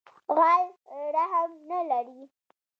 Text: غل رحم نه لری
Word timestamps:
غل 0.35 0.63
رحم 1.15 1.49
نه 1.69 1.79
لری 1.89 2.21